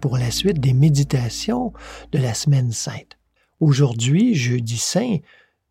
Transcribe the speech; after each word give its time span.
Pour 0.00 0.16
la 0.16 0.30
suite 0.30 0.60
des 0.60 0.74
méditations 0.74 1.72
de 2.12 2.18
la 2.18 2.34
semaine 2.34 2.70
sainte. 2.70 3.18
Aujourd'hui, 3.58 4.34
jeudi 4.36 4.78
saint, 4.78 5.16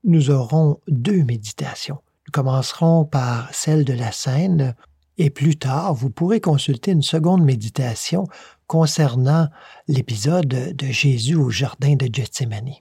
nous 0.04 0.30
aurons 0.30 0.80
deux 0.90 1.24
méditations. 1.24 2.00
Nous 2.28 2.32
commencerons 2.34 3.06
par 3.06 3.54
celle 3.54 3.86
de 3.86 3.94
la 3.94 4.12
Seine 4.12 4.76
et 5.18 5.30
plus 5.30 5.56
tard, 5.56 5.94
vous 5.94 6.10
pourrez 6.10 6.42
consulter 6.42 6.92
une 6.92 7.02
seconde 7.02 7.44
méditation 7.44 8.26
concernant 8.68 9.48
l'épisode 9.88 10.48
de 10.48 10.86
Jésus 10.88 11.36
au 11.36 11.50
jardin 11.50 11.96
de 11.96 12.10
Gethsemane. 12.12 12.72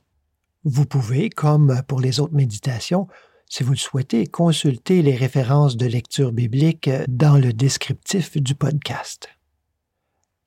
Vous 0.64 0.84
pouvez, 0.84 1.30
comme 1.30 1.80
pour 1.86 2.00
les 2.00 2.18
autres 2.18 2.34
méditations, 2.34 3.06
si 3.46 3.62
vous 3.62 3.72
le 3.72 3.78
souhaitez, 3.78 4.26
consulter 4.26 5.02
les 5.02 5.14
références 5.14 5.76
de 5.76 5.86
lecture 5.86 6.32
biblique 6.32 6.90
dans 7.08 7.36
le 7.36 7.52
descriptif 7.52 8.36
du 8.36 8.56
podcast. 8.56 9.28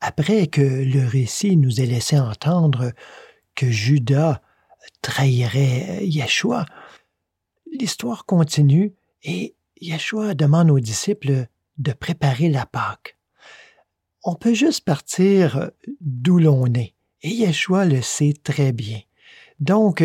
Après 0.06 0.48
que 0.48 0.60
le 0.60 1.08
récit 1.08 1.56
nous 1.56 1.80
ait 1.80 1.86
laissé 1.86 2.20
entendre 2.20 2.92
que 3.56 3.70
Judas 3.72 4.42
trahirait 5.02 6.06
Yeshua, 6.06 6.66
l'histoire 7.72 8.26
continue 8.26 8.96
et 9.24 9.56
Yeshua 9.80 10.34
demande 10.34 10.72
aux 10.72 10.82
disciples 10.82 11.48
de 11.78 11.94
préparer 11.94 12.50
la 12.50 12.66
Pâque. 12.66 13.18
On 14.26 14.36
peut 14.36 14.54
juste 14.54 14.84
partir 14.84 15.72
d'où 16.02 16.38
l'on 16.38 16.66
est, 16.74 16.96
et 17.22 17.30
Yeshua 17.30 17.86
le 17.86 18.02
sait 18.02 18.34
très 18.44 18.74
bien. 18.74 19.00
Donc, 19.62 20.04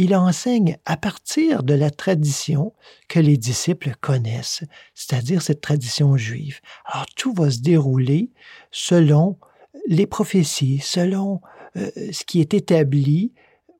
il 0.00 0.14
enseigne 0.14 0.78
à 0.84 0.96
partir 0.96 1.64
de 1.64 1.74
la 1.74 1.90
tradition 1.90 2.72
que 3.08 3.18
les 3.18 3.36
disciples 3.36 3.96
connaissent, 4.00 4.62
c'est-à-dire 4.94 5.42
cette 5.42 5.60
tradition 5.60 6.16
juive. 6.16 6.60
Alors 6.84 7.06
tout 7.16 7.34
va 7.34 7.50
se 7.50 7.58
dérouler 7.58 8.30
selon 8.70 9.40
les 9.88 10.06
prophéties, 10.06 10.78
selon 10.78 11.40
euh, 11.76 11.90
ce 12.12 12.22
qui 12.24 12.40
est 12.40 12.54
établi 12.54 13.32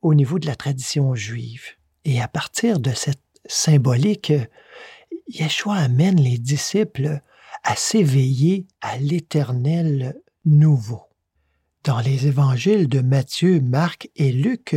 au 0.02 0.12
niveau 0.12 0.40
de 0.40 0.48
la 0.48 0.56
tradition 0.56 1.14
juive. 1.14 1.62
Et 2.04 2.20
à 2.20 2.26
partir 2.26 2.80
de 2.80 2.90
cette 2.90 3.22
symbolique, 3.46 4.32
Yeshua 5.28 5.76
amène 5.76 6.20
les 6.20 6.38
disciples 6.38 7.20
à 7.62 7.76
s'éveiller 7.76 8.66
à 8.80 8.96
l'éternel 8.96 10.20
nouveau. 10.44 11.02
Dans 11.84 12.00
les 12.00 12.26
évangiles 12.26 12.88
de 12.88 13.02
Matthieu, 13.02 13.60
Marc 13.60 14.10
et 14.16 14.32
Luc, 14.32 14.74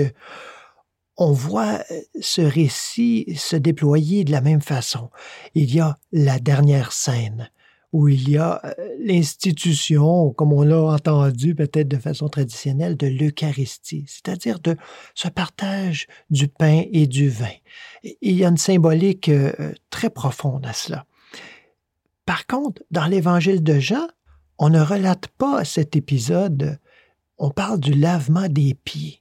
on 1.22 1.34
voit 1.34 1.84
euh, 1.92 2.02
ce 2.20 2.42
récit 2.42 3.36
se 3.38 3.56
déployer 3.56 4.24
de 4.24 4.32
la 4.32 4.42
même 4.42 4.62
façon. 4.62 5.12
Il 5.54 5.74
y 5.74 5.80
a 5.80 5.98
la 6.12 6.40
dernière 6.40 6.92
scène 6.92 7.52
où 7.94 8.08
il 8.08 8.30
y 8.30 8.38
a 8.38 8.60
euh, 8.66 8.74
l'institution, 9.00 10.32
comme 10.32 10.52
on 10.52 10.64
l'a 10.64 10.82
entendu 10.82 11.54
peut-être 11.54 11.88
de 11.88 11.98
façon 11.98 12.28
traditionnelle, 12.28 12.98
de 12.98 13.06
l'Eucharistie, 13.06 14.06
c'est-à-dire 14.08 14.60
de 14.60 14.76
ce 15.14 15.28
partage 15.28 16.08
du 16.32 16.48
pain 16.48 16.86
et 16.92 17.06
du 17.06 17.30
vin. 17.30 17.54
Il 18.04 18.36
y 18.36 18.44
a 18.44 18.48
une 18.48 18.58
symbolique 18.58 19.30
euh, 19.30 19.74
très 19.92 20.10
profonde 20.10 20.66
à 20.66 20.74
cela. 20.74 21.06
Par 22.26 22.48
contre, 22.48 22.82
dans 22.90 23.06
l'évangile 23.06 23.62
de 23.62 23.80
Jean, 23.80 24.08
on 24.58 24.70
ne 24.70 24.82
relate 24.82 25.28
pas 25.28 25.66
cet 25.66 25.96
épisode, 25.96 26.80
on 27.38 27.52
parle 27.52 27.80
du 27.80 27.94
lavement 27.94 28.48
des 28.48 28.74
pieds. 28.74 29.21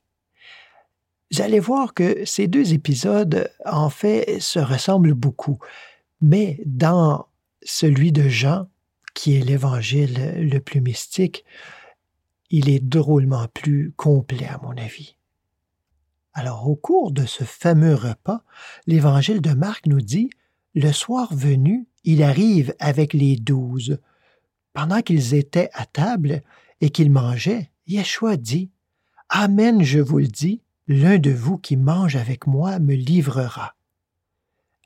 Vous 1.33 1.43
allez 1.43 1.61
voir 1.61 1.95
que 1.95 2.25
ces 2.25 2.49
deux 2.49 2.73
épisodes, 2.73 3.51
en 3.65 3.89
fait, 3.89 4.41
se 4.41 4.59
ressemblent 4.59 5.15
beaucoup. 5.15 5.59
Mais 6.21 6.61
dans 6.67 7.27
celui 7.63 8.11
de 8.11 8.29
Jean, 8.29 8.69
qui 9.15 9.37
est 9.37 9.45
l'évangile 9.45 10.35
le 10.39 10.59
plus 10.59 10.81
mystique, 10.81 11.45
il 12.51 12.69
est 12.69 12.81
drôlement 12.81 13.47
plus 13.49 13.93
complet, 13.97 14.47
à 14.47 14.59
mon 14.63 14.77
avis. 14.77 15.17
Alors, 16.33 16.69
au 16.69 16.75
cours 16.75 17.13
de 17.13 17.27
ce 17.27 17.45
fameux 17.45 17.95
repas, 17.95 18.43
l'évangile 18.87 19.41
de 19.41 19.53
Marc 19.53 19.87
nous 19.87 20.01
dit 20.01 20.31
Le 20.75 20.93
soir 20.93 21.35
venu, 21.35 21.87
il 22.05 22.23
arrive 22.23 22.75
avec 22.79 23.12
les 23.12 23.37
douze. 23.37 23.99
Pendant 24.73 25.01
qu'ils 25.01 25.35
étaient 25.35 25.71
à 25.75 25.87
table 25.87 26.43
et 26.81 26.91
qu'ils 26.91 27.11
mangeaient, 27.11 27.71
Yeshua 27.87 28.37
dit 28.37 28.71
Amen, 29.29 29.83
je 29.83 30.01
vous 30.01 30.19
le 30.19 30.27
dis, 30.27 30.61
L'un 30.93 31.19
de 31.19 31.31
vous 31.31 31.56
qui 31.56 31.77
mange 31.77 32.17
avec 32.17 32.49
moi 32.49 32.81
me 32.81 32.95
livrera. 32.95 33.77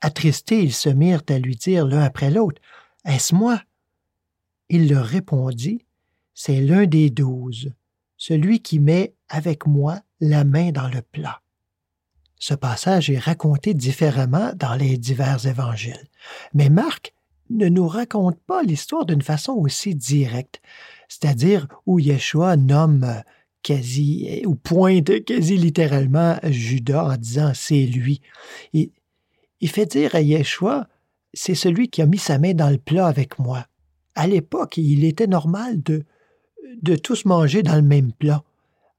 Attristés, 0.01 0.61
ils 0.61 0.71
se 0.71 0.89
mirent 0.89 1.23
à 1.29 1.39
lui 1.39 1.55
dire 1.55 1.87
l'un 1.87 2.03
après 2.03 2.29
l'autre 2.29 2.61
Est-ce 3.05 3.33
moi 3.33 3.59
Il 4.69 4.87
leur 4.87 5.03
répondit 5.03 5.83
C'est 6.35 6.61
l'un 6.61 6.85
des 6.85 7.09
douze, 7.09 7.73
celui 8.17 8.59
qui 8.61 8.77
met 8.77 9.15
avec 9.29 9.65
moi 9.65 9.99
la 10.19 10.43
main 10.43 10.69
dans 10.69 10.89
le 10.89 11.01
plat. 11.01 11.41
Ce 12.37 12.53
passage 12.53 13.09
est 13.09 13.17
raconté 13.17 13.73
différemment 13.73 14.53
dans 14.55 14.75
les 14.75 14.99
divers 14.99 15.47
évangiles, 15.47 16.07
mais 16.53 16.69
Marc 16.69 17.15
ne 17.49 17.67
nous 17.67 17.87
raconte 17.87 18.39
pas 18.41 18.61
l'histoire 18.61 19.07
d'une 19.07 19.23
façon 19.23 19.53
aussi 19.53 19.95
directe, 19.95 20.61
c'est-à-dire 21.09 21.67
où 21.87 21.97
Yeshua 21.97 22.57
nomme 22.57 23.23
quasi, 23.65 24.43
ou 24.45 24.53
pointe 24.53 25.25
quasi 25.25 25.57
littéralement 25.57 26.37
Judas 26.43 27.03
en 27.03 27.17
disant 27.17 27.51
c'est 27.55 27.87
lui. 27.87 28.21
Il, 28.73 28.91
il 29.59 29.69
fait 29.69 29.87
dire 29.87 30.13
à 30.13 30.21
Yeshua, 30.21 30.87
c'est 31.33 31.55
celui 31.55 31.89
qui 31.89 32.03
a 32.03 32.05
mis 32.05 32.19
sa 32.19 32.37
main 32.37 32.53
dans 32.53 32.69
le 32.69 32.77
plat 32.77 33.07
avec 33.07 33.39
moi. 33.39 33.65
À 34.13 34.27
l'époque, 34.27 34.77
il 34.77 35.03
était 35.03 35.25
normal 35.25 35.81
de, 35.81 36.03
de 36.83 36.95
tous 36.95 37.25
manger 37.25 37.63
dans 37.63 37.75
le 37.75 37.81
même 37.81 38.13
plat. 38.13 38.43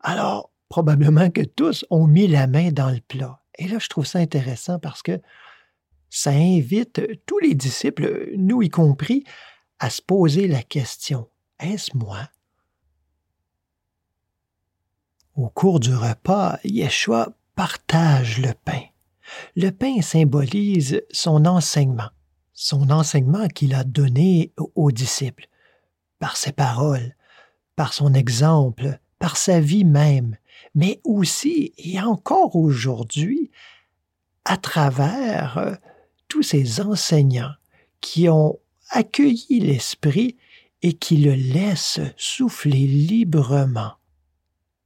Alors, 0.00 0.50
probablement 0.68 1.30
que 1.30 1.42
tous 1.42 1.86
ont 1.90 2.08
mis 2.08 2.26
la 2.26 2.48
main 2.48 2.72
dans 2.72 2.90
le 2.90 3.00
plat. 3.06 3.40
Et 3.58 3.68
là, 3.68 3.78
je 3.78 3.88
trouve 3.88 4.04
ça 4.04 4.18
intéressant 4.18 4.80
parce 4.80 5.00
que 5.00 5.20
ça 6.10 6.30
invite 6.30 7.02
tous 7.24 7.38
les 7.38 7.54
disciples, 7.54 8.30
nous 8.36 8.62
y 8.62 8.68
compris, 8.68 9.22
à 9.78 9.90
se 9.90 10.02
poser 10.02 10.48
la 10.48 10.64
question, 10.64 11.28
est-ce 11.60 11.96
moi? 11.96 12.28
Au 15.36 15.50
cours 15.50 15.80
du 15.80 15.94
repas, 15.94 16.58
Yeshua 16.64 17.28
partage 17.54 18.38
le 18.38 18.54
pain. 18.64 18.80
Le 19.54 19.68
pain 19.68 20.00
symbolise 20.00 21.02
son 21.10 21.44
enseignement, 21.44 22.08
son 22.54 22.90
enseignement 22.90 23.46
qu'il 23.48 23.74
a 23.74 23.84
donné 23.84 24.54
aux 24.56 24.90
disciples, 24.90 25.50
par 26.18 26.38
ses 26.38 26.52
paroles, 26.52 27.14
par 27.74 27.92
son 27.92 28.14
exemple, 28.14 28.98
par 29.18 29.36
sa 29.36 29.60
vie 29.60 29.84
même, 29.84 30.38
mais 30.74 31.02
aussi 31.04 31.74
et 31.76 32.00
encore 32.00 32.56
aujourd'hui, 32.56 33.50
à 34.46 34.56
travers 34.56 35.58
euh, 35.58 35.74
tous 36.28 36.42
ces 36.42 36.80
enseignants 36.80 37.52
qui 38.00 38.30
ont 38.30 38.58
accueilli 38.88 39.60
l'Esprit 39.60 40.36
et 40.80 40.94
qui 40.94 41.18
le 41.18 41.34
laissent 41.34 42.00
souffler 42.16 42.86
librement 42.86 43.95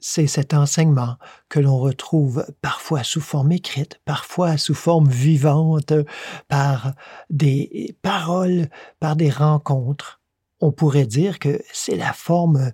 c'est 0.00 0.26
cet 0.26 0.54
enseignement 0.54 1.16
que 1.48 1.60
l'on 1.60 1.78
retrouve 1.78 2.46
parfois 2.62 3.04
sous 3.04 3.20
forme 3.20 3.52
écrite, 3.52 4.00
parfois 4.04 4.56
sous 4.56 4.74
forme 4.74 5.08
vivante, 5.08 5.92
par 6.48 6.94
des 7.28 7.96
paroles, 8.02 8.68
par 8.98 9.14
des 9.16 9.30
rencontres. 9.30 10.20
On 10.60 10.72
pourrait 10.72 11.06
dire 11.06 11.38
que 11.38 11.62
c'est 11.72 11.96
la 11.96 12.12
forme 12.12 12.72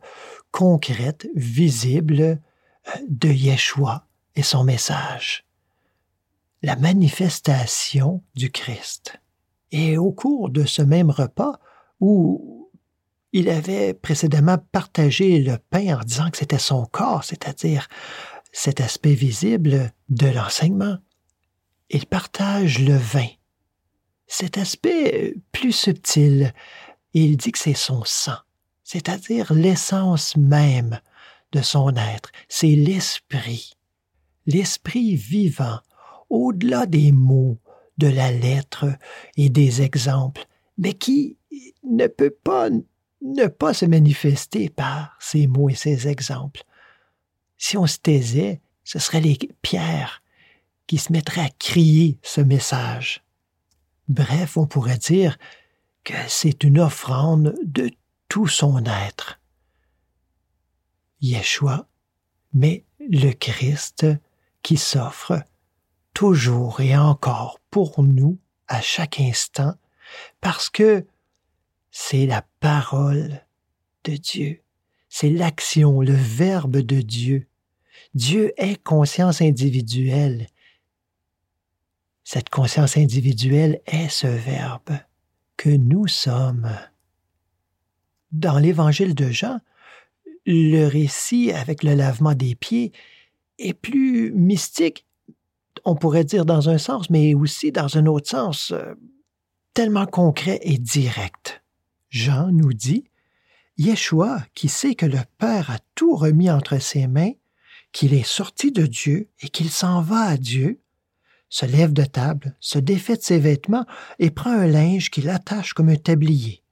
concrète, 0.51 1.29
visible 1.35 2.41
de 3.09 3.29
Yeshua 3.29 4.07
et 4.35 4.43
son 4.43 4.65
message. 4.65 5.45
La 6.63 6.77
manifestation 6.77 8.23
du 8.35 8.51
Christ. 8.51 9.21
Et 9.73 9.99
au 9.99 10.13
cours 10.13 10.49
de 10.49 10.65
ce 10.65 10.83
même 10.83 11.11
repas, 11.11 11.59
où 12.01 12.66
il 13.39 13.51
avait 13.51 13.93
précédemment 13.93 14.57
partagé 14.73 15.41
le 15.41 15.59
pain 15.59 15.99
en 15.99 16.03
disant 16.03 16.31
que 16.31 16.39
c'était 16.39 16.59
son 16.59 16.87
corps, 16.87 17.23
c'est-à-dire 17.23 17.87
cet 18.51 18.81
aspect 18.81 19.13
visible 19.13 19.93
de 20.09 20.29
l'enseignement. 20.29 20.97
Il 21.91 22.07
partage 22.07 22.79
le 22.79 22.97
vin, 22.97 23.29
cet 24.27 24.57
aspect 24.57 25.35
plus 25.53 25.73
subtil, 25.73 26.55
il 27.13 27.37
dit 27.37 27.53
que 27.53 27.59
c'est 27.59 27.75
son 27.75 28.05
sang, 28.07 28.39
c'est-à-dire 28.85 29.53
l'essence 29.53 30.35
même 30.39 30.99
de 31.53 31.61
son 31.61 31.95
être, 31.95 32.33
c'est 32.49 32.75
l'esprit, 32.75 33.75
l'esprit 34.47 35.15
vivant, 35.15 35.81
au-delà 36.31 36.87
des 36.87 37.13
mots, 37.13 37.59
de 37.99 38.09
la 38.09 38.33
lettre 38.33 38.87
et 39.37 39.51
des 39.51 39.83
exemples, 39.83 40.47
mais 40.79 40.95
qui 40.95 41.37
ne 41.85 42.07
peut 42.07 42.35
pas 42.43 42.71
ne 43.23 43.47
pas 43.47 43.75
se 43.75 43.87
manifester 43.87 44.69
par 44.69 45.17
ces 45.21 45.47
mots 45.47 45.69
et 45.69 45.75
ces 45.75 46.09
exemples. 46.09 46.63
Si 47.59 47.77
on 47.77 47.87
se 47.87 47.99
taisait, 47.99 48.61
ce 48.85 48.99
seraient 48.99 49.21
les 49.21 49.39
pierres 49.63 50.23
qui 50.87 50.99
se 50.99 51.13
mettraient 51.13 51.47
à 51.47 51.51
crier 51.59 52.19
ce 52.23 52.41
message. 52.41 53.25
Bref, 54.09 54.57
on 54.57 54.67
pourrait 54.67 54.99
dire 54.99 55.37
que 56.05 56.15
c'est 56.29 56.63
une 56.63 56.79
offrande 56.79 57.55
de 57.65 57.91
tout 58.29 58.47
son 58.47 58.85
être. 58.85 59.41
Yeshua, 61.21 61.89
mais 62.53 62.85
le 63.01 63.33
Christ 63.33 64.07
qui 64.63 64.77
s'offre 64.77 65.43
toujours 66.15 66.81
et 66.81 66.97
encore 66.97 67.61
pour 67.71 68.03
nous 68.03 68.39
à 68.69 68.81
chaque 68.81 69.21
instant, 69.21 69.75
parce 70.41 70.71
que 70.71 71.05
c'est 71.99 72.27
la 72.27 72.43
parole 72.61 73.41
de 74.05 74.17
Dieu, 74.17 74.61
c'est 75.09 75.31
l'action, 75.31 76.03
le 76.03 76.13
verbe 76.13 76.77
de 76.77 77.01
Dieu. 77.01 77.47
Dieu 78.13 78.53
est 78.59 78.81
conscience 78.83 79.41
individuelle. 79.41 80.47
Cette 82.23 82.51
conscience 82.51 82.99
individuelle 82.99 83.81
est 83.87 84.11
ce 84.11 84.27
verbe 84.27 84.91
que 85.57 85.71
nous 85.71 86.07
sommes. 86.07 86.71
Dans 88.31 88.59
l'évangile 88.59 89.15
de 89.15 89.31
Jean, 89.31 89.59
le 90.45 90.87
récit 90.87 91.51
avec 91.51 91.83
le 91.83 91.95
lavement 91.95 92.35
des 92.35 92.55
pieds 92.55 92.93
est 93.59 93.75
plus 93.75 94.33
mystique, 94.33 95.07
on 95.87 95.95
pourrait 95.97 96.25
dire 96.25 96.45
dans 96.45 96.69
un 96.69 96.79
sens, 96.79 97.09
mais 97.09 97.33
aussi 97.33 97.73
dans 97.73 97.97
un 97.97 98.05
autre 98.05 98.29
sens, 98.29 98.71
euh, 98.73 98.95
tellement 99.73 100.07
concret 100.07 100.61
et 100.61 100.77
direct. 100.77 101.63
Jean 102.17 102.51
nous 102.51 102.73
dit, 102.73 103.05
Yeshua, 103.77 104.43
qui 104.55 104.69
sait 104.69 104.95
que 104.95 105.05
le 105.05 105.21
Père 105.37 105.71
a 105.71 105.79
tout 105.95 106.17
remis 106.17 106.51
entre 106.51 106.79
ses 106.79 107.07
mains, 107.07 107.33
qu'il 107.93 108.15
est 108.15 108.27
sorti 108.27 108.73
de 108.73 108.87
Dieu 108.87 109.29
et 109.43 109.49
qu'il 109.49 109.69
s'en 109.69 110.01
va 110.01 110.23
à 110.23 110.37
Dieu, 110.39 110.81
se 111.51 111.67
lève 111.67 111.93
de 111.93 112.05
table, 112.05 112.57
se 112.59 112.79
défait 112.79 113.17
de 113.17 113.23
ses 113.23 113.39
vêtements 113.39 113.85
et 114.19 114.31
prend 114.31 114.51
un 114.51 114.67
linge 114.67 115.11
qu'il 115.11 115.29
attache 115.29 115.75
comme 115.75 115.91
un 115.91 115.97
tablier. 115.97 116.63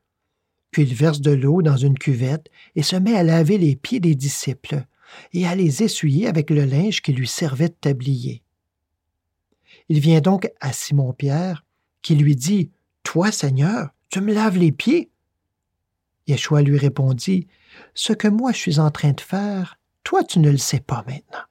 Puis 0.70 0.82
il 0.82 0.94
verse 0.94 1.20
de 1.20 1.31
l'eau 1.31 1.61
dans 1.61 1.76
une 1.76 1.99
cuvette 1.99 2.49
et 2.75 2.82
se 2.82 2.96
met 2.96 3.14
à 3.14 3.23
laver 3.23 3.58
les 3.58 3.76
pieds 3.76 4.00
des 4.00 4.14
disciples 4.14 4.87
et 5.35 5.46
à 5.46 5.55
les 5.55 5.82
essuyer 5.82 6.26
avec 6.26 6.49
le 6.49 6.64
linge 6.64 7.02
qui 7.02 7.12
lui 7.12 7.29
servait 7.29 7.69
de 7.69 7.76
tablier. 7.79 8.43
Il 9.91 10.00
vient 10.00 10.20
donc 10.23 10.50
à 10.61 10.73
Simon-Pierre, 10.73 11.64
qui 12.00 12.14
lui 12.14 12.35
dit 12.35 12.70
Toi, 13.02 13.31
Seigneur, 13.31 13.91
tu 14.08 14.23
me 14.23 14.32
laves 14.32 14.56
les 14.56 14.73
pieds 14.73 15.11
Yeshua 16.26 16.62
lui 16.62 16.78
répondit 16.78 17.48
Ce 17.94 18.12
que 18.12 18.28
moi 18.28 18.52
je 18.52 18.58
suis 18.58 18.78
en 18.78 18.90
train 18.90 19.12
de 19.12 19.20
faire, 19.20 19.78
toi 20.02 20.24
tu 20.24 20.38
ne 20.38 20.50
le 20.50 20.58
sais 20.58 20.80
pas 20.80 21.04
maintenant. 21.06 21.44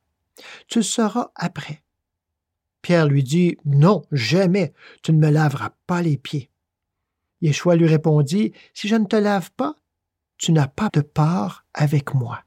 Tu 0.67 0.79
le 0.79 0.83
sauras 0.83 1.31
après. 1.35 1.83
Pierre 2.81 3.07
lui 3.07 3.23
dit 3.23 3.57
Non, 3.65 4.03
jamais, 4.11 4.73
tu 5.01 5.13
ne 5.13 5.19
me 5.19 5.29
laveras 5.29 5.71
pas 5.87 6.01
les 6.01 6.17
pieds. 6.17 6.49
Yeshua 7.41 7.75
lui 7.75 7.87
répondit, 7.87 8.53
Si 8.73 8.87
je 8.87 8.95
ne 8.95 9.05
te 9.05 9.15
lave 9.15 9.51
pas, 9.51 9.75
tu 10.37 10.51
n'as 10.51 10.67
pas 10.67 10.89
de 10.93 11.01
part 11.01 11.65
avec 11.73 12.13
moi. 12.13 12.43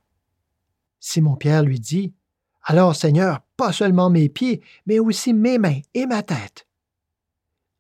Simon-Pierre 1.01 1.63
lui 1.63 1.81
dit, 1.81 2.15
Alors 2.63 2.97
Seigneur, 2.97 3.41
pas 3.57 3.73
seulement 3.73 4.11
mes 4.11 4.29
pieds, 4.29 4.63
mais 4.87 4.99
aussi 4.99 5.33
mes 5.33 5.59
mains 5.59 5.81
et 5.95 6.07
ma 6.07 6.23
tête. 6.23 6.67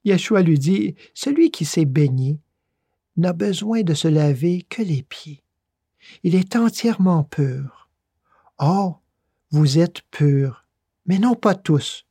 Yeshua 0.04 0.42
lui 0.42 0.58
dit, 0.58 0.94
Celui 1.12 1.50
qui 1.50 1.64
s'est 1.64 1.84
baigné 1.84 2.40
n'a 3.16 3.32
besoin 3.32 3.82
de 3.82 3.94
se 3.94 4.08
laver 4.08 4.62
que 4.62 4.82
les 4.82 5.02
pieds. 5.02 5.42
Il 6.22 6.34
est 6.34 6.56
entièrement 6.56 7.24
pur. 7.24 7.90
Or, 8.58 9.02
vous 9.50 9.78
êtes 9.78 10.02
purs, 10.10 10.66
mais 11.06 11.18
non 11.18 11.34
pas 11.34 11.54
tous. 11.54 12.06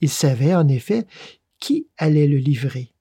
Il 0.00 0.10
savait 0.10 0.54
en 0.54 0.68
effet 0.68 1.06
qui 1.58 1.86
allait 1.98 2.26
le 2.26 2.38
livrer. 2.38 2.92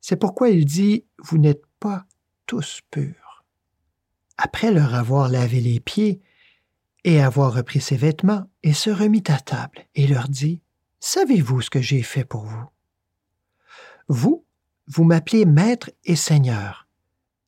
C'est 0.00 0.16
pourquoi 0.16 0.48
il 0.48 0.64
dit 0.64 1.04
Vous 1.18 1.38
n'êtes 1.38 1.64
pas 1.80 2.06
tous 2.46 2.80
purs. 2.90 3.44
Après 4.38 4.72
leur 4.72 4.94
avoir 4.94 5.28
lavé 5.28 5.60
les 5.60 5.80
pieds 5.80 6.20
et 7.04 7.20
avoir 7.20 7.54
repris 7.54 7.80
ses 7.80 7.96
vêtements, 7.96 8.48
il 8.62 8.74
se 8.74 8.90
remit 8.90 9.24
à 9.28 9.38
table 9.38 9.86
et 9.94 10.06
leur 10.06 10.28
dit 10.28 10.62
Savez-vous 11.00 11.60
ce 11.60 11.70
que 11.70 11.80
j'ai 11.80 12.02
fait 12.02 12.24
pour 12.24 12.44
vous? 12.44 12.66
Vous, 14.08 14.44
vous 14.88 15.04
m'appelez 15.04 15.44
Maître 15.44 15.90
et 16.04 16.16
Seigneur, 16.16 16.88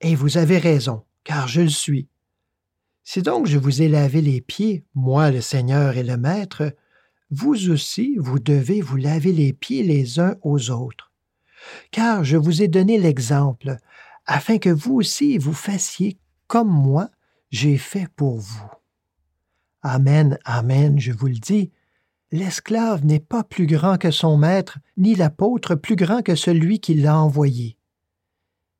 et 0.00 0.14
vous 0.14 0.38
avez 0.38 0.58
raison, 0.58 1.04
car 1.24 1.48
je 1.48 1.62
le 1.62 1.68
suis. 1.68 2.08
Si 3.02 3.22
donc 3.22 3.46
je 3.46 3.58
vous 3.58 3.82
ai 3.82 3.88
lavé 3.88 4.20
les 4.20 4.40
pieds, 4.40 4.84
moi 4.94 5.30
le 5.30 5.40
Seigneur 5.40 5.96
et 5.96 6.04
le 6.04 6.16
Maître, 6.16 6.74
vous 7.30 7.70
aussi 7.70 8.16
vous 8.18 8.38
devez 8.38 8.80
vous 8.80 8.96
laver 8.96 9.32
les 9.32 9.52
pieds 9.52 9.82
les 9.82 10.20
uns 10.20 10.36
aux 10.42 10.70
autres 10.70 11.10
car 11.90 12.24
je 12.24 12.36
vous 12.36 12.62
ai 12.62 12.68
donné 12.68 12.98
l'exemple, 12.98 13.76
afin 14.26 14.58
que 14.58 14.70
vous 14.70 14.94
aussi 14.94 15.38
vous 15.38 15.52
fassiez 15.52 16.18
comme 16.46 16.70
moi 16.70 17.10
j'ai 17.50 17.78
fait 17.78 18.08
pour 18.16 18.38
vous. 18.38 18.70
Amen, 19.82 20.38
Amen, 20.44 20.98
je 20.98 21.12
vous 21.12 21.26
le 21.26 21.38
dis, 21.38 21.70
l'esclave 22.32 23.04
n'est 23.04 23.20
pas 23.20 23.44
plus 23.44 23.66
grand 23.66 23.98
que 23.98 24.10
son 24.10 24.36
maître, 24.36 24.78
ni 24.96 25.14
l'apôtre 25.14 25.74
plus 25.74 25.96
grand 25.96 26.22
que 26.22 26.34
celui 26.34 26.80
qui 26.80 26.94
l'a 26.94 27.18
envoyé. 27.18 27.76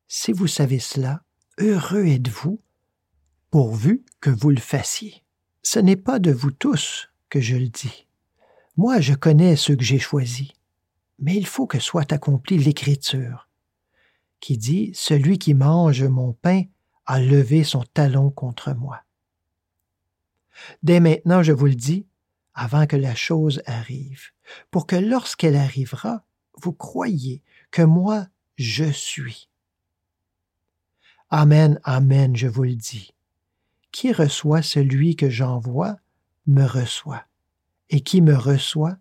Si 0.09 0.33
vous 0.33 0.47
savez 0.47 0.79
cela, 0.79 1.23
heureux 1.59 2.07
êtes-vous, 2.07 2.61
pourvu 3.51 4.05
que 4.21 4.31
vous 4.31 4.51
le 4.51 4.61
fassiez. 4.61 5.23
Ce 5.63 5.79
n'est 5.79 5.97
pas 5.97 6.19
de 6.19 6.31
vous 6.33 6.51
tous 6.51 7.11
que 7.29 7.41
je 7.41 7.57
le 7.57 7.69
dis. 7.69 8.07
Moi, 8.77 9.01
je 9.01 9.15
connais 9.15 9.57
ceux 9.57 9.77
que 9.77 9.85
j'ai 9.85 9.99
choisis 9.99 10.53
mais 11.21 11.37
il 11.37 11.47
faut 11.47 11.67
que 11.67 11.79
soit 11.79 12.13
accomplie 12.13 12.59
l'Écriture, 12.59 13.49
qui 14.41 14.57
dit 14.57 14.91
Celui 14.95 15.39
qui 15.39 15.55
mange 15.55 16.03
mon 16.03 16.33
pain 16.33 16.63
a 17.07 17.21
levé 17.21 17.63
son 17.63 17.85
talon 17.95 18.31
contre 18.31 18.73
moi. 18.73 19.03
Dès 20.83 21.01
maintenant, 21.01 21.43
je 21.43 21.53
vous 21.53 21.67
le 21.67 21.75
dis, 21.75 22.07
avant 22.55 22.87
que 22.87 22.97
la 22.97 23.15
chose 23.15 23.63
arrive, 23.67 24.31
pour 24.71 24.87
que 24.87 24.97
lorsqu'elle 24.97 25.57
arrivera, 25.57 26.25
vous 26.61 26.73
croyiez 26.73 27.43
que 27.71 27.83
moi 27.83 28.27
je 28.57 28.91
suis. 28.91 29.49
Amen, 31.31 31.81
Amen, 31.85 32.37
je 32.37 32.49
vous 32.49 32.65
le 32.65 32.75
dis. 32.75 33.15
Qui 33.93 34.13
reçoit 34.13 34.63
celui 34.63 35.17
que 35.17 35.31
j'envoie, 35.31 35.97
me 36.47 36.65
reçoit, 36.65 37.25
et 37.89 38.01
qui 38.01 38.21
me 38.21 38.35
reçoit, 38.35 38.97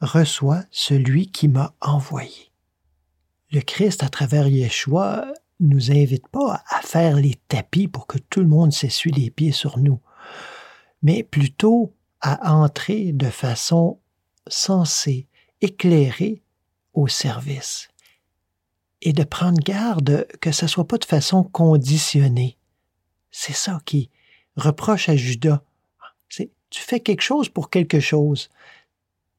reçoit 0.00 0.64
celui 0.70 1.30
qui 1.30 1.48
m'a 1.48 1.74
envoyé. 1.80 2.52
Le 3.50 3.60
Christ, 3.60 4.02
à 4.02 4.08
travers 4.08 4.48
Yeshua, 4.48 5.32
nous 5.60 5.90
invite 5.90 6.28
pas 6.28 6.62
à 6.68 6.80
faire 6.80 7.16
les 7.16 7.36
tapis 7.48 7.88
pour 7.88 8.06
que 8.06 8.18
tout 8.18 8.40
le 8.40 8.48
monde 8.48 8.72
s'essuie 8.72 9.12
les 9.12 9.30
pieds 9.30 9.52
sur 9.52 9.78
nous, 9.78 10.00
mais 11.02 11.22
plutôt 11.22 11.94
à 12.26 12.54
entrer 12.54 13.12
de 13.12 13.28
façon 13.28 13.98
sensée, 14.46 15.26
éclairée 15.60 16.42
au 16.92 17.06
service, 17.08 17.88
et 19.02 19.12
de 19.12 19.24
prendre 19.24 19.60
garde 19.60 20.26
que 20.40 20.52
ce 20.52 20.66
soit 20.66 20.88
pas 20.88 20.98
de 20.98 21.04
façon 21.04 21.44
conditionnée. 21.44 22.56
C'est 23.30 23.52
ça 23.52 23.80
qui 23.84 24.10
reproche 24.56 25.08
à 25.08 25.16
Judas. 25.16 25.62
C'est 26.28 26.50
tu 26.70 26.80
fais 26.82 27.00
quelque 27.00 27.20
chose 27.22 27.48
pour 27.48 27.70
quelque 27.70 28.00
chose 28.00 28.48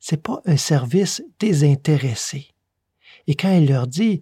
c'est 0.07 0.21
pas 0.21 0.39
un 0.45 0.55
service 0.55 1.23
désintéressé. 1.39 2.49
Et 3.25 3.33
quand 3.33 3.57
il 3.57 3.67
leur 3.67 3.87
dit, 3.87 4.21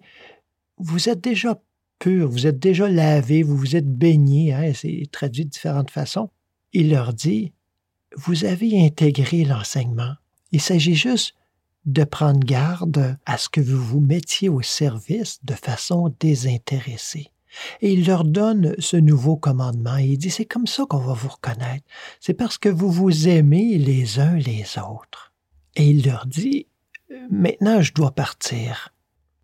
vous 0.78 1.10
êtes 1.10 1.20
déjà 1.20 1.60
pur, 1.98 2.26
vous 2.30 2.46
êtes 2.46 2.58
déjà 2.58 2.88
lavé, 2.88 3.42
vous 3.42 3.54
vous 3.54 3.76
êtes 3.76 3.86
baigné, 3.86 4.54
hein, 4.54 4.72
c'est 4.74 5.02
traduit 5.12 5.44
de 5.44 5.50
différentes 5.50 5.90
façons, 5.90 6.30
il 6.72 6.88
leur 6.88 7.12
dit, 7.12 7.52
vous 8.16 8.44
avez 8.44 8.84
intégré 8.84 9.44
l'enseignement. 9.44 10.14
Il 10.52 10.60
s'agit 10.60 10.94
juste 10.94 11.34
de 11.86 12.04
prendre 12.04 12.40
garde 12.40 13.18
à 13.26 13.36
ce 13.36 13.48
que 13.48 13.60
vous 13.60 13.82
vous 13.82 14.00
mettiez 14.00 14.48
au 14.48 14.62
service 14.62 15.40
de 15.44 15.54
façon 15.54 16.14
désintéressée. 16.20 17.30
Et 17.80 17.92
il 17.92 18.06
leur 18.06 18.24
donne 18.24 18.74
ce 18.78 18.96
nouveau 18.96 19.36
commandement. 19.36 19.96
il 19.96 20.18
dit, 20.18 20.30
c'est 20.30 20.44
comme 20.44 20.66
ça 20.66 20.84
qu'on 20.88 20.98
va 20.98 21.12
vous 21.12 21.28
reconnaître. 21.28 21.84
C'est 22.20 22.34
parce 22.34 22.58
que 22.58 22.68
vous 22.68 22.90
vous 22.90 23.28
aimez 23.28 23.78
les 23.78 24.18
uns 24.18 24.36
les 24.36 24.64
autres. 24.78 25.32
Et 25.76 25.88
il 25.90 26.04
leur 26.04 26.26
dit, 26.26 26.66
Maintenant 27.30 27.80
je 27.80 27.92
dois 27.92 28.12
partir, 28.12 28.94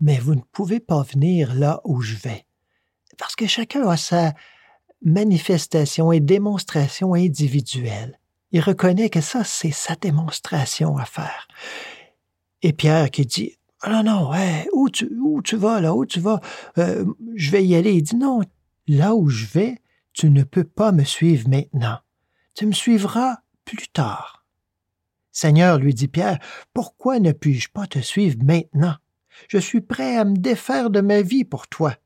mais 0.00 0.18
vous 0.18 0.34
ne 0.34 0.42
pouvez 0.52 0.80
pas 0.80 1.02
venir 1.02 1.54
là 1.54 1.80
où 1.84 2.00
je 2.00 2.16
vais, 2.16 2.46
parce 3.18 3.36
que 3.36 3.46
chacun 3.46 3.88
a 3.88 3.96
sa 3.96 4.34
manifestation 5.02 6.12
et 6.12 6.20
démonstration 6.20 7.14
individuelle. 7.14 8.18
Il 8.52 8.60
reconnaît 8.60 9.10
que 9.10 9.20
ça, 9.20 9.44
c'est 9.44 9.70
sa 9.70 9.94
démonstration 9.94 10.96
à 10.96 11.04
faire. 11.04 11.48
Et 12.62 12.72
Pierre 12.72 13.10
qui 13.10 13.26
dit, 13.26 13.58
non, 13.88 14.02
non, 14.02 14.30
où, 14.72 14.90
tu, 14.90 15.10
où 15.20 15.40
tu 15.42 15.56
vas, 15.56 15.80
là, 15.80 15.94
où 15.94 16.04
tu 16.04 16.20
vas, 16.20 16.40
euh, 16.78 17.04
je 17.34 17.50
vais 17.50 17.64
y 17.64 17.74
aller. 17.74 17.92
Il 17.92 18.02
dit, 18.02 18.16
non, 18.16 18.40
là 18.86 19.14
où 19.14 19.28
je 19.28 19.46
vais, 19.46 19.78
tu 20.12 20.30
ne 20.30 20.42
peux 20.42 20.64
pas 20.64 20.92
me 20.92 21.04
suivre 21.04 21.48
maintenant. 21.48 21.98
Tu 22.54 22.66
me 22.66 22.72
suivras 22.72 23.38
plus 23.64 23.88
tard. 23.88 24.44
Seigneur, 25.32 25.78
lui 25.78 25.94
dit 25.94 26.08
Pierre, 26.08 26.40
pourquoi 26.74 27.20
ne 27.20 27.32
puis-je 27.32 27.70
pas 27.70 27.86
te 27.86 28.00
suivre 28.00 28.36
maintenant? 28.42 28.96
Je 29.48 29.58
suis 29.58 29.80
prêt 29.80 30.16
à 30.16 30.24
me 30.24 30.36
défaire 30.36 30.90
de 30.90 31.00
ma 31.00 31.22
vie 31.22 31.44
pour 31.44 31.68
toi. 31.68 31.96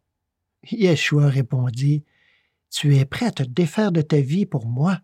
Yeshua 0.71 1.29
répondit, 1.29 2.05
Tu 2.71 2.97
es 2.97 3.05
prêt 3.05 3.27
à 3.27 3.31
te 3.31 3.43
défaire 3.43 3.93
de 3.93 4.03
ta 4.03 4.21
vie 4.21 4.47
pour 4.47 4.67
moi. 4.67 5.01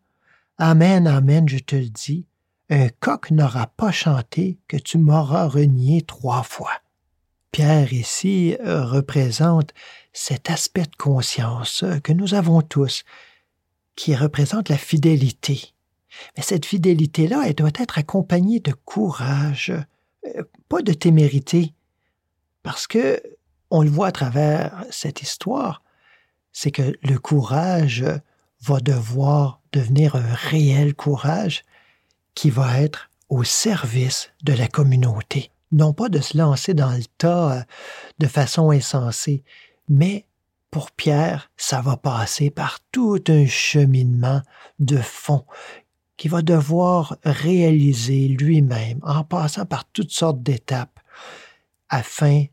Amen, 0.63 1.07
amen, 1.07 1.49
je 1.49 1.57
te 1.57 1.75
le 1.75 1.89
dis. 1.89 2.27
Un 2.69 2.91
coq 2.91 3.31
n'aura 3.31 3.67
pas 3.67 3.93
chanté 3.93 4.59
que 4.69 4.77
tu 4.77 4.99
m'auras 4.99 5.49
renié 5.49 6.03
trois 6.03 6.43
fois. 6.43 6.83
Pierre 7.51 7.95
ici 7.95 8.59
euh, 8.61 8.85
représente 8.85 9.73
cet 10.13 10.51
aspect 10.51 10.83
de 10.83 10.97
conscience 10.99 11.83
euh, 11.83 11.99
que 12.01 12.13
nous 12.13 12.35
avons 12.35 12.61
tous, 12.61 13.05
qui 13.97 14.15
représente 14.15 14.69
la 14.69 14.77
fidélité. 14.77 15.73
Mais 16.37 16.43
cette 16.43 16.67
fidélité-là, 16.67 17.45
elle 17.47 17.55
doit 17.55 17.71
être 17.81 17.97
accompagnée 17.97 18.61
de 18.61 18.73
courage, 18.73 19.73
euh, 20.27 20.43
pas 20.69 20.83
de 20.83 20.93
témérité, 20.93 21.73
parce 22.63 22.87
que 22.87 23.23
on 23.71 23.81
le 23.81 23.89
voit 23.89 24.09
à 24.09 24.13
travers 24.13 24.85
cette 24.91 25.23
histoire, 25.23 25.83
c'est 26.53 26.71
que 26.71 26.95
le 27.03 27.19
courage 27.19 28.05
va 28.63 28.81
devoir 28.81 29.61
devenir 29.73 30.17
un 30.17 30.35
réel 30.35 30.95
courage 30.95 31.65
qui 32.35 32.51
va 32.51 32.81
être 32.81 33.11
au 33.29 33.45
service 33.45 34.31
de 34.43 34.53
la 34.53 34.69
communauté. 34.69 35.51
Non 35.73 35.93
pas 35.93 36.09
de 36.09 36.21
se 36.21 36.37
lancer 36.37 36.75
dans 36.75 36.91
le 36.91 37.05
tas 37.19 37.53
euh, 37.53 37.63
de 38.19 38.27
façon 38.27 38.71
insensée, 38.71 39.45
mais 39.89 40.27
pour 40.71 40.91
Pierre, 40.91 41.51
ça 41.57 41.81
va 41.81 41.97
passer 41.97 42.51
par 42.51 42.79
tout 42.93 43.23
un 43.29 43.47
cheminement 43.47 44.43
de 44.79 44.99
fond 44.99 45.45
qui 46.17 46.29
va 46.29 46.43
devoir 46.43 47.17
réaliser 47.25 48.29
lui-même 48.29 49.01
en 49.03 49.25
passant 49.25 49.65
par 49.65 49.85
toutes 49.87 50.13
sortes 50.13 50.43
d'étapes 50.43 51.01
afin 51.89 52.45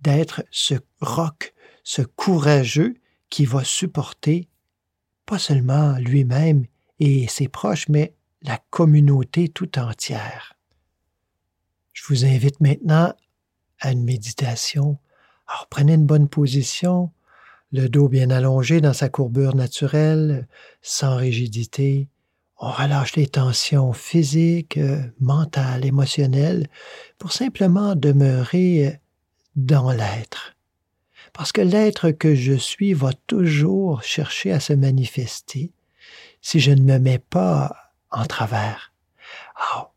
d'être 0.00 0.44
ce 0.50 0.74
roc, 1.00 1.54
ce 1.84 2.02
courageux 2.02 2.96
qui 3.30 3.46
va 3.46 3.64
supporter 3.64 4.48
pas 5.26 5.38
seulement 5.38 5.96
lui-même 5.98 6.66
et 7.00 7.26
ses 7.28 7.48
proches, 7.48 7.88
mais 7.88 8.14
la 8.42 8.58
communauté 8.70 9.48
tout 9.48 9.78
entière. 9.78 10.54
Je 11.92 12.02
vous 12.08 12.24
invite 12.24 12.60
maintenant 12.60 13.14
à 13.80 13.92
une 13.92 14.04
méditation. 14.04 14.98
Alors 15.46 15.66
prenez 15.68 15.94
une 15.94 16.06
bonne 16.06 16.28
position, 16.28 17.10
le 17.72 17.88
dos 17.88 18.08
bien 18.08 18.30
allongé 18.30 18.80
dans 18.80 18.92
sa 18.92 19.08
courbure 19.08 19.54
naturelle, 19.54 20.46
sans 20.82 21.16
rigidité. 21.16 22.08
On 22.58 22.70
relâche 22.70 23.16
les 23.16 23.26
tensions 23.26 23.92
physiques, 23.92 24.78
mentales, 25.20 25.84
émotionnelles, 25.84 26.68
pour 27.18 27.32
simplement 27.32 27.94
demeurer 27.94 29.00
dans 29.56 29.90
l'être. 29.90 30.53
Parce 31.34 31.50
que 31.50 31.60
l'être 31.60 32.12
que 32.12 32.34
je 32.34 32.54
suis 32.54 32.94
va 32.94 33.12
toujours 33.26 34.02
chercher 34.02 34.52
à 34.52 34.60
se 34.60 34.72
manifester 34.72 35.72
si 36.40 36.60
je 36.60 36.70
ne 36.70 36.80
me 36.80 36.98
mets 36.98 37.18
pas 37.18 37.92
en 38.10 38.24
travers. 38.24 38.94
Ah, 39.56 39.90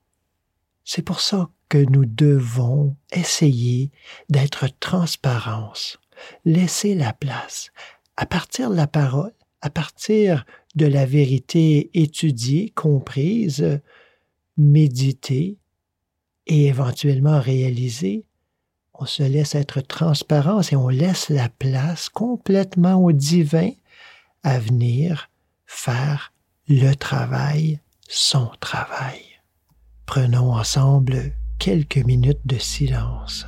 c'est 0.83 1.03
pour 1.03 1.21
ça 1.21 1.49
que 1.69 1.77
nous 1.77 2.05
devons 2.05 2.95
essayer 3.11 3.91
d'être 4.29 4.67
transparence, 4.79 5.99
laisser 6.43 6.95
la 6.95 7.13
place, 7.13 7.71
à 8.15 8.25
partir 8.25 8.71
de 8.71 8.75
la 8.75 8.87
parole, 8.87 9.33
à 9.61 9.69
partir 9.69 10.43
de 10.75 10.87
la 10.87 11.05
vérité 11.05 11.91
étudiée, 11.93 12.71
comprise, 12.71 13.79
méditée 14.57 15.59
et 16.47 16.65
éventuellement 16.65 17.39
réalisée, 17.39 18.25
on 18.99 19.05
se 19.05 19.23
laisse 19.23 19.55
être 19.55 19.81
transparent 19.81 20.61
et 20.71 20.75
on 20.75 20.89
laisse 20.89 21.29
la 21.29 21.49
place 21.49 22.09
complètement 22.09 22.95
au 22.95 23.11
divin 23.11 23.71
à 24.43 24.59
venir 24.59 25.29
faire 25.65 26.33
le 26.67 26.93
travail, 26.93 27.79
son 28.07 28.49
travail. 28.59 29.21
Prenons 30.05 30.53
ensemble 30.53 31.33
quelques 31.59 31.97
minutes 31.97 32.45
de 32.45 32.57
silence. 32.57 33.45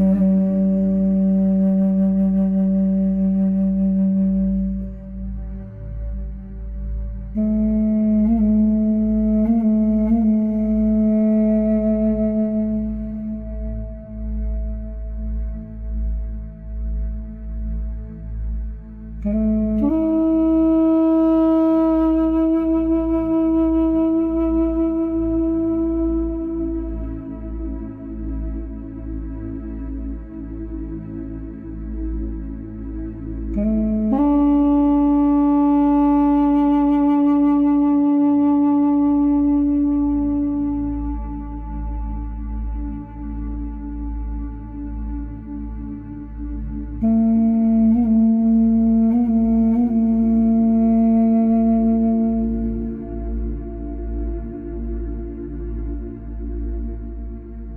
Mm-hmm. 0.00 0.29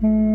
Mm-hmm. 0.04 0.33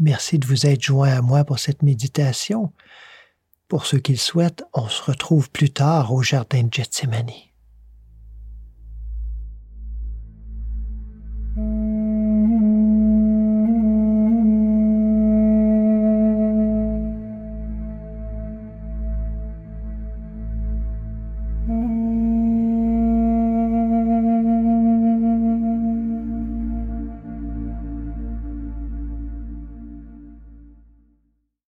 Merci 0.00 0.38
de 0.38 0.46
vous 0.46 0.66
être 0.66 0.82
joint 0.82 1.12
à 1.12 1.22
moi 1.22 1.44
pour 1.44 1.58
cette 1.58 1.82
méditation. 1.82 2.72
Pour 3.66 3.84
ceux 3.84 3.98
qui 3.98 4.12
le 4.12 4.18
souhaitent, 4.18 4.64
on 4.72 4.88
se 4.88 5.02
retrouve 5.02 5.50
plus 5.50 5.70
tard 5.70 6.12
au 6.12 6.22
Jardin 6.22 6.62
de 6.62 6.72
Gethsemane. 6.72 7.47